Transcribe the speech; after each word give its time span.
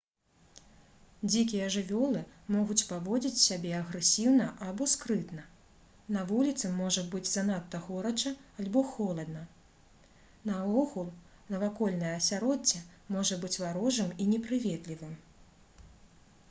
дзікія 1.31 1.65
жывёлы 1.73 2.21
могуць 2.53 2.77
паводзіць 2.91 3.41
сябе 3.41 3.73
агрэсіўна 3.79 4.45
або 4.67 4.87
скрытна 4.93 5.43
на 6.15 6.23
вуліцы 6.31 6.71
можа 6.79 7.03
быць 7.11 7.23
занадта 7.33 7.81
горача 7.89 8.33
альбо 8.63 8.83
халодна 8.93 9.43
наогул 10.51 11.11
навакольнае 11.55 12.13
асяроддзе 12.21 12.83
можа 13.17 13.37
быць 13.49 13.57
варожым 13.67 14.09
і 14.25 14.29
непрыветлівым 14.35 15.15